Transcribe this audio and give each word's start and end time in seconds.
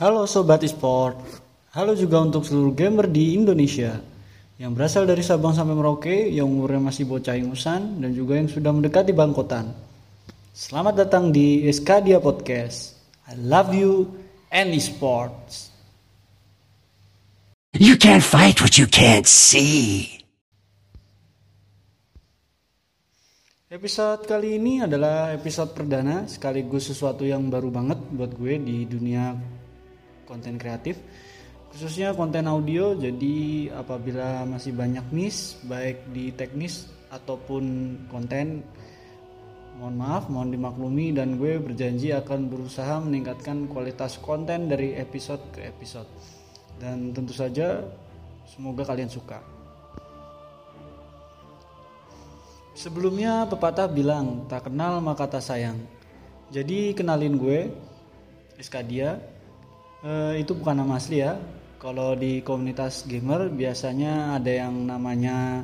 Halo 0.00 0.24
Sobat 0.24 0.64
eSport, 0.64 1.20
halo 1.76 1.92
juga 1.92 2.24
untuk 2.24 2.40
seluruh 2.48 2.72
gamer 2.72 3.04
di 3.04 3.36
Indonesia 3.36 4.00
yang 4.56 4.72
berasal 4.72 5.04
dari 5.04 5.20
Sabang 5.20 5.52
sampai 5.52 5.76
Merauke, 5.76 6.24
yang 6.32 6.48
umurnya 6.48 6.88
masih 6.88 7.04
bocah 7.04 7.36
ingusan, 7.36 8.00
dan 8.00 8.16
juga 8.16 8.40
yang 8.40 8.48
sudah 8.48 8.72
mendekati 8.72 9.12
bangkotan. 9.12 9.68
Selamat 10.56 11.04
datang 11.04 11.28
di 11.28 11.68
Eskadia 11.68 12.16
Podcast. 12.16 12.96
I 13.28 13.36
love 13.44 13.76
you 13.76 14.08
and 14.48 14.72
eSports. 14.72 15.68
You 17.76 18.00
can't 18.00 18.24
fight 18.24 18.64
what 18.64 18.80
you 18.80 18.88
can't 18.88 19.28
see. 19.28 20.16
Episode 23.68 24.24
kali 24.24 24.56
ini 24.56 24.80
adalah 24.80 25.36
episode 25.36 25.76
perdana 25.76 26.24
sekaligus 26.24 26.88
sesuatu 26.88 27.28
yang 27.28 27.52
baru 27.52 27.68
banget 27.68 28.00
buat 28.16 28.32
gue 28.32 28.56
di 28.64 28.88
dunia 28.88 29.59
konten 30.30 30.54
kreatif 30.54 31.02
khususnya 31.70 32.12
konten 32.12 32.50
audio. 32.50 32.92
Jadi 32.98 33.70
apabila 33.70 34.44
masih 34.46 34.74
banyak 34.74 35.06
miss 35.14 35.58
baik 35.64 36.10
di 36.10 36.34
teknis 36.34 36.90
ataupun 37.10 37.64
konten 38.10 38.62
mohon 39.78 39.96
maaf 39.96 40.28
mohon 40.28 40.52
dimaklumi 40.52 41.16
dan 41.16 41.40
gue 41.40 41.56
berjanji 41.56 42.12
akan 42.12 42.52
berusaha 42.52 43.00
meningkatkan 43.00 43.64
kualitas 43.70 44.20
konten 44.20 44.68
dari 44.68 44.98
episode 44.98 45.40
ke 45.54 45.64
episode. 45.64 46.10
Dan 46.76 47.16
tentu 47.16 47.32
saja 47.32 47.80
semoga 48.44 48.84
kalian 48.84 49.08
suka. 49.08 49.40
Sebelumnya 52.76 53.44
pepatah 53.44 53.90
bilang 53.90 54.48
tak 54.48 54.70
kenal 54.70 55.04
maka 55.04 55.28
tak 55.28 55.44
sayang. 55.44 55.76
Jadi 56.50 56.96
kenalin 56.96 57.36
gue 57.36 57.70
Eskadia 58.56 59.20
Eh, 60.00 60.40
itu 60.40 60.56
bukan 60.56 60.80
nama 60.80 60.96
asli 60.96 61.20
ya. 61.20 61.36
Kalau 61.76 62.16
di 62.16 62.40
komunitas 62.40 63.04
gamer 63.04 63.52
biasanya 63.52 64.40
ada 64.40 64.48
yang 64.48 64.88
namanya 64.88 65.60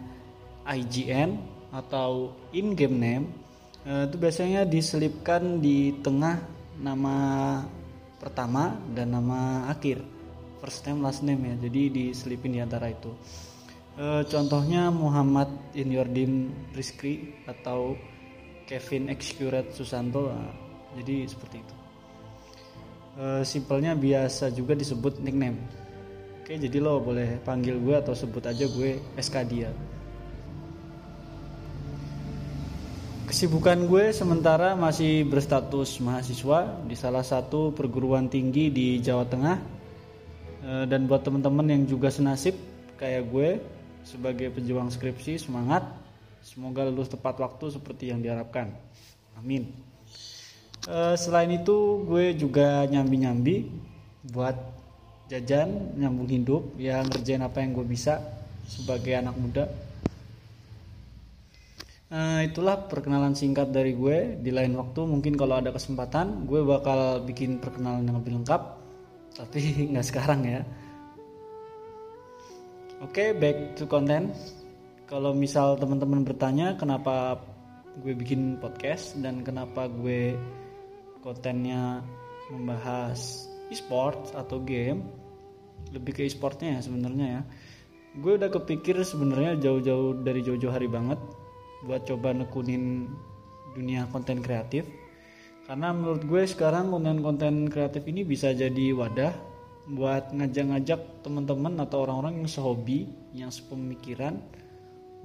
IGN 0.68 1.40
atau 1.72 2.36
in 2.52 2.76
game 2.76 2.96
name. 3.00 3.26
Uh, 3.86 4.02
itu 4.10 4.18
biasanya 4.18 4.66
diselipkan 4.66 5.62
di 5.62 5.94
tengah 6.02 6.42
nama 6.82 7.16
pertama 8.18 8.74
dan 8.90 9.14
nama 9.14 9.70
akhir. 9.70 10.02
First 10.58 10.90
name 10.90 11.00
last 11.06 11.22
name 11.22 11.46
ya. 11.46 11.54
Jadi 11.68 11.82
diselipin 11.94 12.58
di 12.58 12.60
antara 12.60 12.90
itu. 12.90 13.14
Uh, 13.94 14.26
contohnya 14.26 14.90
Muhammad 14.90 15.48
Inyordin 15.72 16.50
Rizky 16.74 17.40
atau 17.46 17.94
Kevin 18.66 19.06
Excuret 19.08 19.70
Susanto. 19.70 20.28
Nah, 20.28 20.50
jadi 20.98 21.30
seperti 21.30 21.62
itu 21.62 21.85
uh, 23.16 23.42
simpelnya 23.42 23.96
biasa 23.96 24.52
juga 24.52 24.76
disebut 24.78 25.18
nickname 25.20 25.58
oke 26.40 26.52
jadi 26.52 26.78
lo 26.78 27.02
boleh 27.02 27.42
panggil 27.42 27.76
gue 27.80 27.96
atau 27.96 28.14
sebut 28.14 28.44
aja 28.46 28.64
gue 28.68 29.02
SK 29.18 29.36
dia 29.48 29.70
Kesibukan 33.26 33.90
gue 33.90 34.14
sementara 34.14 34.78
masih 34.78 35.26
berstatus 35.26 35.98
mahasiswa 35.98 36.78
di 36.86 36.94
salah 36.94 37.26
satu 37.26 37.74
perguruan 37.74 38.30
tinggi 38.30 38.70
di 38.70 39.02
Jawa 39.02 39.26
Tengah. 39.26 39.56
Eh, 40.62 40.84
dan 40.86 41.10
buat 41.10 41.26
teman-teman 41.26 41.66
yang 41.66 41.82
juga 41.90 42.06
senasib 42.06 42.54
kayak 42.94 43.22
gue 43.26 43.50
sebagai 44.06 44.54
pejuang 44.54 44.94
skripsi 44.94 45.42
semangat. 45.42 45.90
Semoga 46.38 46.86
lulus 46.86 47.10
tepat 47.10 47.42
waktu 47.42 47.74
seperti 47.74 48.14
yang 48.14 48.22
diharapkan. 48.22 48.70
Amin. 49.34 49.74
Uh, 50.86 51.18
selain 51.18 51.50
itu 51.50 52.06
gue 52.06 52.38
juga 52.38 52.86
nyambi-nyambi 52.86 53.66
buat 54.30 54.54
jajan, 55.26 55.98
nyambung 55.98 56.30
hidup, 56.30 56.78
ya 56.78 57.02
ngerjain 57.02 57.42
apa 57.42 57.58
yang 57.58 57.74
gue 57.74 57.82
bisa 57.82 58.22
sebagai 58.70 59.18
anak 59.18 59.34
muda. 59.34 59.66
Uh, 62.06 62.46
itulah 62.46 62.86
perkenalan 62.86 63.34
singkat 63.34 63.74
dari 63.74 63.98
gue. 63.98 64.38
Di 64.38 64.54
lain 64.54 64.78
waktu 64.78 65.02
mungkin 65.10 65.34
kalau 65.34 65.58
ada 65.58 65.74
kesempatan 65.74 66.46
gue 66.46 66.62
bakal 66.62 67.18
bikin 67.26 67.58
perkenalan 67.58 68.06
yang 68.06 68.22
lebih 68.22 68.38
lengkap, 68.38 68.62
tapi 69.34 69.58
nggak 69.90 70.06
sekarang 70.06 70.46
ya. 70.46 70.62
Oke, 73.02 73.10
okay, 73.10 73.28
back 73.34 73.74
to 73.74 73.90
content. 73.90 74.30
Kalau 75.10 75.34
misal 75.34 75.74
teman-teman 75.82 76.22
bertanya 76.22 76.78
kenapa 76.78 77.42
gue 78.06 78.14
bikin 78.14 78.62
podcast 78.62 79.18
dan 79.18 79.42
kenapa 79.42 79.90
gue 79.90 80.38
kontennya 81.26 82.06
membahas 82.54 83.50
e-sport 83.74 84.30
atau 84.38 84.62
game 84.62 85.02
lebih 85.90 86.14
ke 86.14 86.22
e-sportnya 86.22 86.78
ya 86.78 86.80
sebenarnya 86.86 87.26
ya. 87.26 87.42
Gue 88.22 88.38
udah 88.38 88.46
kepikir 88.46 89.02
sebenarnya 89.02 89.58
jauh-jauh 89.58 90.22
dari 90.22 90.46
jauh-jauh 90.46 90.70
hari 90.70 90.86
banget 90.86 91.18
buat 91.82 92.06
coba 92.06 92.30
nekunin 92.30 93.10
dunia 93.74 94.06
konten 94.14 94.38
kreatif. 94.38 94.86
Karena 95.66 95.90
menurut 95.90 96.22
gue 96.22 96.46
sekarang 96.46 96.94
konten-konten 96.94 97.66
kreatif 97.74 98.06
ini 98.06 98.22
bisa 98.22 98.54
jadi 98.54 98.94
wadah 98.94 99.34
buat 99.90 100.30
ngajak-ngajak 100.30 101.26
teman-teman 101.26 101.74
atau 101.82 102.06
orang-orang 102.06 102.42
yang 102.42 102.50
sehobi 102.50 103.10
yang 103.34 103.50
sepemikiran 103.50 104.38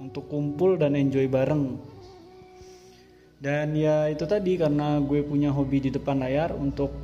untuk 0.02 0.26
kumpul 0.26 0.74
dan 0.74 0.98
enjoy 0.98 1.30
bareng 1.30 1.78
dan 3.42 3.74
ya 3.74 4.06
itu 4.06 4.22
tadi 4.22 4.54
karena 4.54 5.02
gue 5.02 5.26
punya 5.26 5.50
hobi 5.50 5.82
di 5.82 5.90
depan 5.90 6.22
layar 6.22 6.54
untuk 6.54 6.94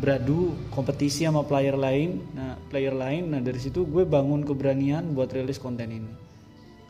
beradu 0.00 0.56
kompetisi 0.72 1.28
sama 1.28 1.44
player 1.44 1.76
lain. 1.76 2.24
Nah 2.32 2.56
player 2.72 2.96
lain 2.96 3.28
nah 3.28 3.44
dari 3.44 3.60
situ 3.60 3.84
gue 3.84 4.08
bangun 4.08 4.40
keberanian 4.40 5.12
buat 5.12 5.28
rilis 5.36 5.60
konten 5.60 5.92
ini. 5.92 6.12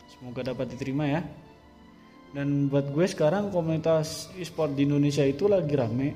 Semoga 0.07 0.55
dapat 0.55 0.71
diterima 0.71 1.03
ya. 1.03 1.21
Dan 2.31 2.71
buat 2.71 2.95
gue 2.95 3.03
sekarang 3.03 3.51
komunitas 3.51 4.31
e-sport 4.39 4.71
di 4.71 4.87
Indonesia 4.87 5.27
itu 5.27 5.51
lagi 5.51 5.75
rame 5.75 6.15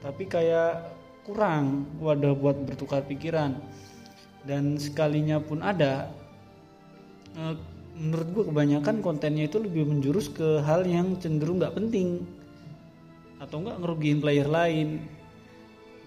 tapi 0.00 0.24
kayak 0.24 0.96
kurang 1.28 1.84
wadah 2.00 2.32
buat 2.32 2.56
bertukar 2.64 3.04
pikiran. 3.04 3.60
Dan 4.40 4.80
sekalinya 4.80 5.36
pun 5.36 5.60
ada 5.60 6.08
eh, 7.36 7.56
menurut 8.00 8.28
gue 8.32 8.44
kebanyakan 8.48 9.04
kontennya 9.04 9.44
itu 9.44 9.60
lebih 9.60 9.84
menjurus 9.84 10.32
ke 10.32 10.64
hal 10.64 10.88
yang 10.88 11.20
cenderung 11.20 11.60
nggak 11.60 11.76
penting. 11.76 12.24
Atau 13.36 13.60
enggak 13.60 13.76
ngerugiin 13.84 14.18
player 14.24 14.48
lain. 14.48 15.04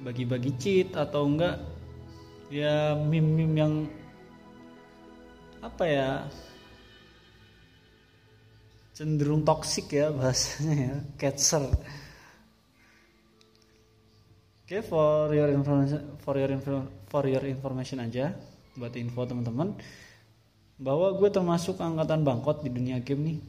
Bagi-bagi 0.02 0.52
cheat 0.58 0.98
atau 0.98 1.30
enggak 1.30 1.62
ya 2.50 2.98
meme-meme 2.98 3.56
yang 3.56 3.74
apa 5.64 5.84
ya 5.88 6.10
cenderung 8.94 9.42
toksik 9.48 9.90
ya 9.90 10.12
bahasanya 10.12 10.76
ya 10.76 10.96
cancer 11.22 11.66
Oke, 14.64 14.80
okay, 14.80 14.82
for 14.86 15.28
your 15.36 15.52
information 15.52 16.16
for 16.24 16.40
your 16.40 16.48
info, 16.48 16.88
for 17.12 17.28
your 17.28 17.44
information 17.44 18.00
aja. 18.00 18.32
Buat 18.80 18.96
info 18.96 19.28
teman-teman 19.28 19.76
bahwa 20.78 21.14
gue 21.14 21.30
termasuk 21.30 21.78
angkatan 21.78 22.26
bangkot 22.26 22.66
di 22.66 22.70
dunia 22.74 22.98
game 23.04 23.22
nih. 23.22 23.40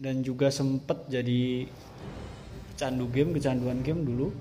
Dan 0.00 0.24
juga 0.24 0.48
sempet 0.48 1.06
jadi 1.12 1.68
candu 2.74 3.06
game 3.12 3.36
kecanduan 3.36 3.84
game 3.84 4.02
dulu. 4.02 4.32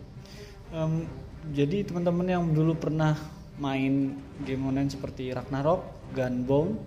Um, 0.72 1.04
jadi 1.52 1.84
teman-teman 1.84 2.28
yang 2.28 2.46
dulu 2.56 2.76
pernah 2.80 3.18
main 3.60 4.16
game 4.48 4.64
online 4.64 4.88
seperti 4.88 5.36
Ragnarok, 5.36 5.84
Gunbound, 6.16 6.80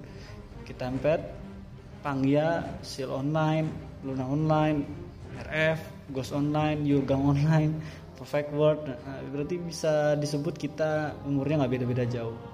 Kitempet, 0.64 1.20
Pangya, 2.00 2.64
Seal 2.80 3.12
Online, 3.12 3.68
Luna 4.02 4.24
Online, 4.24 4.78
RF, 5.44 5.78
Ghost 6.16 6.32
Online, 6.32 6.80
Yurgang 6.80 7.20
Online, 7.20 7.76
Perfect 8.16 8.54
World, 8.56 8.86
nah, 8.86 9.20
berarti 9.34 9.58
bisa 9.58 10.14
disebut 10.16 10.54
kita 10.56 11.18
umurnya 11.26 11.64
nggak 11.64 11.72
beda-beda 11.74 12.04
jauh 12.06 12.51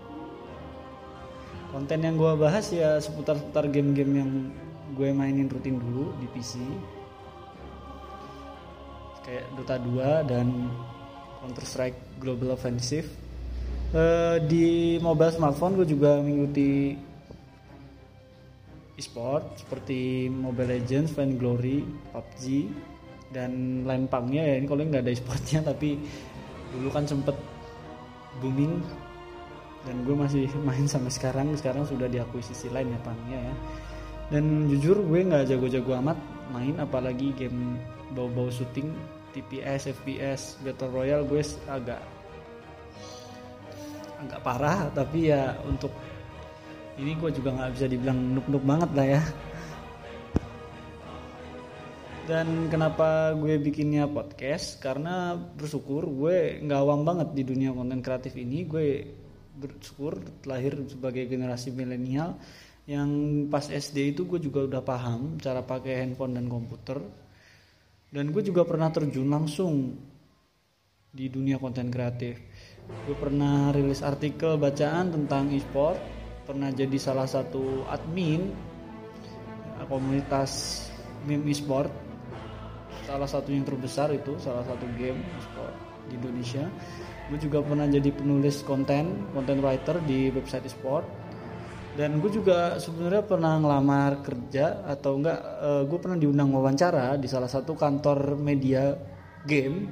konten 1.68 1.98
yang 2.00 2.16
gue 2.16 2.32
bahas 2.40 2.72
ya 2.72 2.96
seputar-seputar 2.96 3.68
game-game 3.68 4.12
yang 4.16 4.30
gue 4.96 5.08
mainin 5.12 5.48
rutin 5.52 5.76
dulu 5.76 6.16
di 6.16 6.26
PC 6.32 6.58
kayak 9.28 9.44
Dota 9.52 9.76
2 9.76 10.24
dan 10.24 10.46
Counter 11.44 11.64
Strike 11.68 12.16
Global 12.16 12.56
Offensive. 12.56 13.06
Uh, 13.88 14.36
di 14.44 14.96
mobile 15.00 15.32
smartphone 15.32 15.76
gue 15.80 15.88
juga 15.88 16.20
mengikuti 16.20 16.92
e-sport 18.98 19.60
seperti 19.60 20.28
Mobile 20.28 20.76
Legends, 20.80 21.14
Glory, 21.14 21.84
PUBG 22.12 22.68
dan 23.32 23.84
lain 23.84 24.08
pangnya 24.08 24.44
ya. 24.44 24.54
Ini 24.60 24.66
kalau 24.68 24.82
nggak 24.84 25.04
ada 25.04 25.12
e-sportnya 25.12 25.60
tapi 25.70 26.00
dulu 26.72 26.88
kan 26.92 27.04
sempet 27.04 27.36
booming 28.40 28.80
dan 29.88 30.04
gue 30.04 30.12
masih 30.12 30.44
main 30.68 30.84
sampai 30.84 31.08
sekarang 31.08 31.56
sekarang 31.56 31.88
sudah 31.88 32.04
diakuisisi 32.12 32.68
lain 32.68 32.92
ya 32.92 33.00
pangnya 33.00 33.38
ya. 33.40 33.54
Dan 34.28 34.68
jujur 34.68 35.00
gue 35.08 35.24
nggak 35.24 35.48
jago-jago 35.48 35.96
amat 36.04 36.20
main 36.52 36.76
apalagi 36.76 37.32
game 37.32 37.80
bau-bau 38.12 38.52
syuting 38.52 38.92
TPS 39.32 39.88
FPS 39.96 40.60
Battle 40.60 40.92
Royale 40.92 41.24
gue 41.24 41.40
agak 41.72 42.04
agak 44.20 44.40
parah. 44.44 44.92
Tapi 44.92 45.32
ya 45.32 45.56
untuk 45.64 45.96
ini 47.00 47.16
gue 47.16 47.32
juga 47.32 47.56
nggak 47.56 47.72
bisa 47.72 47.86
dibilang 47.88 48.18
nuk-nuk 48.36 48.64
banget 48.68 48.90
lah 48.92 49.06
ya. 49.08 49.22
Dan 52.28 52.68
kenapa 52.68 53.32
gue 53.40 53.56
bikinnya 53.56 54.04
podcast? 54.04 54.76
Karena 54.84 55.32
bersyukur 55.32 56.04
gue 56.04 56.60
nggak 56.60 56.80
awam 56.84 57.00
banget 57.00 57.32
di 57.32 57.40
dunia 57.40 57.72
konten 57.72 58.04
kreatif 58.04 58.36
ini. 58.36 58.68
Gue 58.68 58.88
bersyukur 59.58 60.22
lahir 60.46 60.78
sebagai 60.86 61.26
generasi 61.26 61.74
milenial. 61.74 62.38
Yang 62.88 63.10
pas 63.52 63.68
SD 63.68 64.16
itu 64.16 64.24
gue 64.24 64.40
juga 64.40 64.64
udah 64.64 64.80
paham 64.80 65.36
cara 65.42 65.60
pakai 65.60 66.06
handphone 66.06 66.38
dan 66.38 66.46
komputer. 66.48 67.02
Dan 68.08 68.32
gue 68.32 68.40
juga 68.40 68.64
pernah 68.64 68.88
terjun 68.88 69.28
langsung 69.28 69.92
di 71.12 71.28
dunia 71.28 71.60
konten 71.60 71.92
kreatif. 71.92 72.40
Gue 73.04 73.16
pernah 73.18 73.68
rilis 73.74 74.00
artikel 74.00 74.56
bacaan 74.56 75.12
tentang 75.12 75.52
e-sport 75.52 76.00
pernah 76.48 76.72
jadi 76.72 76.96
salah 76.96 77.28
satu 77.28 77.84
admin 77.92 78.48
komunitas 79.88 80.84
meme 81.28 81.48
e-sport. 81.52 81.92
Salah 83.04 83.28
satu 83.28 83.52
yang 83.52 83.64
terbesar 83.64 84.12
itu 84.12 84.36
salah 84.40 84.64
satu 84.68 84.84
game 85.00 85.20
sport 85.40 85.74
di 86.08 86.16
Indonesia 86.16 86.64
gue 87.28 87.38
juga 87.38 87.60
pernah 87.60 87.84
jadi 87.84 88.08
penulis 88.08 88.64
konten 88.64 89.28
konten 89.36 89.60
writer 89.60 90.00
di 90.04 90.32
website 90.32 90.68
sport 90.72 91.04
dan 91.98 92.22
gue 92.22 92.30
juga 92.30 92.78
sebenarnya 92.78 93.26
pernah 93.26 93.58
ngelamar 93.58 94.22
kerja 94.22 94.86
atau 94.86 95.18
enggak 95.18 95.38
uh, 95.42 95.82
gue 95.82 95.98
pernah 95.98 96.14
diundang 96.14 96.54
wawancara 96.54 97.18
di 97.18 97.26
salah 97.26 97.50
satu 97.50 97.74
kantor 97.74 98.38
media 98.38 98.94
game 99.42 99.90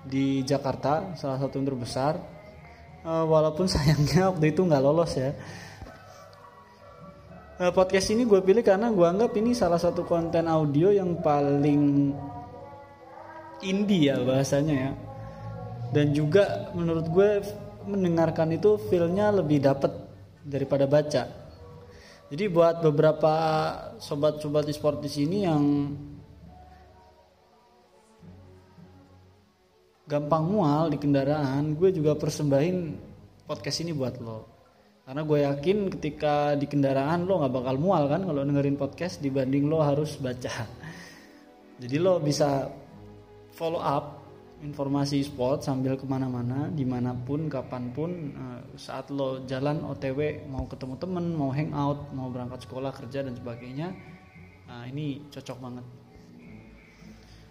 di 0.00 0.40
Jakarta 0.40 1.12
salah 1.20 1.36
satu 1.36 1.60
yang 1.60 1.68
terbesar. 1.68 2.16
Uh, 3.04 3.28
walaupun 3.28 3.68
sayangnya 3.72 4.32
waktu 4.32 4.56
itu 4.56 4.64
nggak 4.64 4.80
lolos 4.80 5.12
ya. 5.20 5.36
Eh, 7.60 7.72
podcast 7.76 8.08
ini 8.16 8.24
gue 8.24 8.40
pilih 8.40 8.64
karena 8.64 8.88
gue 8.88 9.04
anggap 9.04 9.36
ini 9.36 9.52
salah 9.52 9.76
satu 9.76 10.08
konten 10.08 10.48
audio 10.48 10.88
yang 10.88 11.20
paling 11.20 12.08
indie 13.60 14.08
ya 14.08 14.16
bahasanya 14.24 14.74
ya 14.88 15.09
dan 15.90 16.14
juga 16.14 16.70
menurut 16.74 17.06
gue 17.10 17.30
mendengarkan 17.86 18.54
itu 18.54 18.78
feelnya 18.90 19.34
lebih 19.34 19.62
dapet 19.62 19.90
daripada 20.46 20.86
baca. 20.86 21.22
Jadi 22.30 22.44
buat 22.46 22.78
beberapa 22.78 23.34
sobat-sobat 23.98 24.70
e-sport 24.70 25.02
di 25.02 25.10
sini 25.10 25.38
yang 25.42 25.62
gampang 30.06 30.46
mual 30.46 30.90
di 30.90 30.98
kendaraan 30.98 31.74
gue 31.74 31.90
juga 31.90 32.14
persembahin 32.14 32.94
podcast 33.46 33.82
ini 33.82 33.90
buat 33.90 34.22
lo. 34.22 34.46
Karena 35.02 35.26
gue 35.26 35.38
yakin 35.42 35.78
ketika 35.98 36.54
di 36.54 36.70
kendaraan 36.70 37.26
lo 37.26 37.42
nggak 37.42 37.50
bakal 37.50 37.74
mual 37.82 38.06
kan 38.06 38.22
kalau 38.22 38.46
dengerin 38.46 38.78
podcast 38.78 39.18
dibanding 39.18 39.66
lo 39.66 39.82
harus 39.82 40.14
baca. 40.22 40.54
Jadi 41.82 41.96
lo 41.98 42.22
bisa 42.22 42.70
follow 43.58 43.82
up 43.82 44.19
informasi 44.60 45.24
sport 45.24 45.64
sambil 45.64 45.96
ke 45.96 46.04
mana-mana 46.04 46.68
di 46.68 46.84
mana 46.84 47.16
pun 47.16 47.48
kapan 47.48 47.92
pun 47.96 48.10
eh, 48.32 48.60
saat 48.76 49.08
lo 49.08 49.44
jalan 49.48 49.80
otw 49.88 50.20
mau 50.52 50.68
ketemu 50.68 50.94
temen 51.00 51.24
mau 51.32 51.48
hangout 51.48 52.12
mau 52.12 52.28
berangkat 52.28 52.68
sekolah 52.68 52.92
kerja 52.92 53.24
dan 53.24 53.32
sebagainya 53.36 53.88
nah 54.70 54.86
ini 54.86 55.26
cocok 55.26 55.58
banget. 55.58 55.86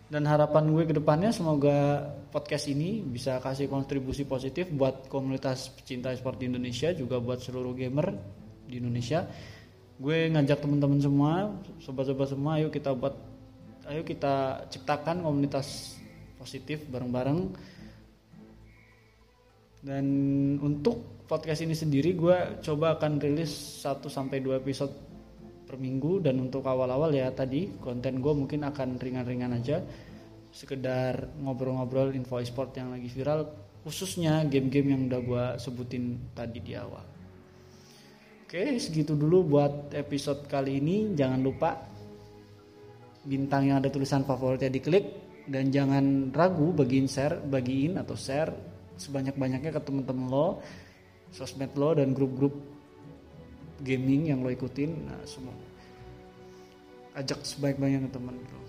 Dan 0.09 0.25
harapan 0.25 0.73
gue 0.73 0.89
ke 0.89 0.95
depannya 0.97 1.29
semoga 1.29 2.01
podcast 2.33 2.65
ini 2.65 3.05
bisa 3.05 3.37
kasih 3.37 3.69
kontribusi 3.69 4.25
positif 4.25 4.65
buat 4.73 5.05
komunitas 5.05 5.69
pecinta 5.69 6.09
sport 6.17 6.41
di 6.41 6.49
Indonesia 6.49 6.89
juga 6.97 7.21
buat 7.21 7.37
seluruh 7.37 7.77
gamer 7.77 8.17
di 8.65 8.81
Indonesia. 8.81 9.29
Gue 10.01 10.33
ngajak 10.33 10.65
teman-teman 10.65 10.97
semua 10.97 11.33
sobat-sobat 11.77 12.25
semua 12.25 12.57
ayo 12.57 12.73
kita 12.73 12.89
buat 12.97 13.13
ayo 13.85 14.01
kita 14.01 14.65
ciptakan 14.73 15.21
komunitas 15.21 15.98
positif 16.39 16.87
bareng-bareng. 16.87 17.39
Dan 19.79 20.05
untuk 20.63 21.27
podcast 21.27 21.63
ini 21.63 21.75
sendiri 21.75 22.15
gue 22.15 22.63
coba 22.63 22.95
akan 22.95 23.19
rilis 23.19 23.83
1 23.83 24.07
sampai 24.07 24.39
2 24.39 24.63
episode 24.63 24.95
per 25.67 25.75
minggu. 25.75 26.23
Dan 26.23 26.39
untuk 26.39 26.63
awal-awal 26.63 27.11
ya 27.11 27.27
tadi 27.35 27.75
konten 27.83 28.23
gue 28.23 28.31
mungkin 28.31 28.63
akan 28.63 28.95
ringan-ringan 28.95 29.59
aja. 29.59 29.83
Sekedar 30.49 31.29
ngobrol-ngobrol 31.43 32.15
info 32.15 32.39
e-sport 32.39 32.73
yang 32.79 32.95
lagi 32.95 33.11
viral 33.11 33.67
khususnya 33.83 34.43
game-game 34.47 34.91
yang 34.91 35.01
udah 35.07 35.21
gue 35.23 35.45
sebutin 35.59 36.35
tadi 36.35 36.59
di 36.59 36.73
awal. 36.75 37.05
Oke 38.49 38.81
segitu 38.81 39.13
dulu 39.13 39.45
buat 39.45 39.93
episode 39.93 40.49
kali 40.49 40.81
ini. 40.81 41.13
Jangan 41.13 41.39
lupa 41.39 41.77
bintang 43.29 43.69
yang 43.69 43.77
ada 43.77 43.93
tulisan 43.93 44.25
favoritnya 44.25 44.73
diklik 44.73 45.05
dan 45.45 45.69
jangan 45.69 46.33
ragu 46.33 46.73
bagiin 46.73 47.05
share 47.05 47.37
bagiin 47.45 48.01
atau 48.01 48.17
share 48.17 48.49
sebanyak-banyaknya 48.97 49.69
ke 49.69 49.81
temen-temen 49.85 50.25
lo 50.27 50.59
sosmed 51.29 51.71
lo 51.77 51.93
dan 51.93 52.13
grup-grup 52.17 52.57
gaming 53.81 54.31
yang 54.33 54.43
lo 54.43 54.51
ikutin. 54.51 54.91
Nah 55.07 55.19
semua. 55.23 55.55
Ajak 57.15 57.43
sebaik-banyaknya 57.43 58.11
temen 58.11 58.35
lo. 58.37 58.61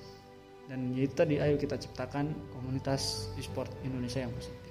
Dan 0.70 0.94
itu 0.94 1.10
tadi 1.10 1.42
ayo 1.42 1.58
kita 1.58 1.74
ciptakan 1.74 2.30
komunitas 2.54 3.26
e-sport 3.34 3.70
Indonesia 3.82 4.22
yang 4.22 4.30
positif. 4.30 4.70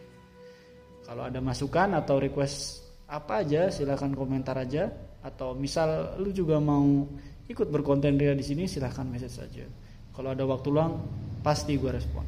Kalau 1.04 1.28
ada 1.28 1.44
masukan 1.44 1.98
atau 1.98 2.22
request 2.22 2.88
apa 3.10 3.44
aja 3.44 3.68
silahkan 3.68 4.14
komentar 4.16 4.56
aja. 4.56 4.88
Atau 5.20 5.52
misal 5.52 6.16
lu 6.24 6.32
juga 6.32 6.64
mau 6.64 7.04
ikut 7.50 7.68
berkonten 7.74 8.16
dia 8.16 8.38
di 8.38 8.46
sini 8.46 8.70
silahkan 8.70 9.04
message 9.10 9.36
saja. 9.36 9.66
Kalau 10.14 10.30
ada 10.32 10.46
waktu 10.46 10.70
luang 10.70 11.02
pasti 11.42 11.76
gue 11.76 11.90
respon. 11.90 12.24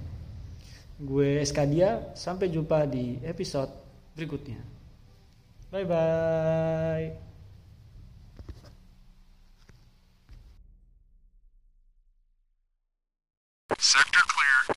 Gue 1.02 1.40
Eskadia 1.40 2.14
sampai 2.18 2.50
jumpa 2.50 2.90
di 2.90 3.22
episode 3.22 3.70
berikutnya. 4.18 4.60
Bye 5.72 5.88
bye 5.88 7.31